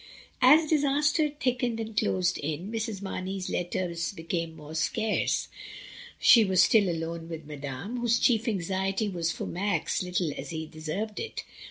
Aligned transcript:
As 0.41 0.67
disasters 0.67 1.33
thickened 1.39 1.79
and 1.79 1.95
closed 1.95 2.39
in, 2.39 2.71
Mrs. 2.71 3.03
Har 3.03 3.21
ney's 3.21 3.51
letters 3.51 4.11
became 4.13 4.55
more 4.55 4.73
scarce. 4.73 5.47
She 6.19 6.43
was 6.43 6.63
still 6.63 6.89
alone 6.89 7.29
with 7.29 7.45
Madame, 7.45 7.97
whose 7.97 8.17
chief 8.17 8.47
anxiety 8.47 9.09
was 9.09 9.31
for 9.31 9.45
Max, 9.45 10.01
little 10.01 10.33
as 10.35 10.49
he 10.49 10.65
deserved 10.65 11.19
it. 11.19 11.43